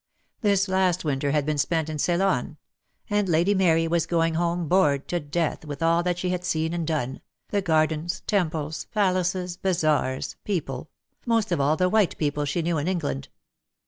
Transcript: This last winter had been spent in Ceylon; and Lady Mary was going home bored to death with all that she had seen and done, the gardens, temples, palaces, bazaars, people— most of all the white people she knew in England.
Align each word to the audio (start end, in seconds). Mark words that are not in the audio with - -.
This 0.41 0.67
last 0.67 1.05
winter 1.05 1.29
had 1.29 1.45
been 1.45 1.59
spent 1.59 1.87
in 1.87 1.99
Ceylon; 1.99 2.57
and 3.07 3.29
Lady 3.29 3.53
Mary 3.53 3.87
was 3.87 4.07
going 4.07 4.33
home 4.33 4.67
bored 4.67 5.07
to 5.09 5.19
death 5.19 5.63
with 5.63 5.83
all 5.83 6.01
that 6.01 6.17
she 6.17 6.31
had 6.31 6.43
seen 6.43 6.73
and 6.73 6.87
done, 6.87 7.21
the 7.49 7.61
gardens, 7.61 8.23
temples, 8.25 8.85
palaces, 8.91 9.57
bazaars, 9.57 10.37
people— 10.43 10.89
most 11.27 11.51
of 11.51 11.61
all 11.61 11.77
the 11.77 11.87
white 11.87 12.17
people 12.17 12.45
she 12.45 12.63
knew 12.63 12.79
in 12.79 12.87
England. 12.87 13.27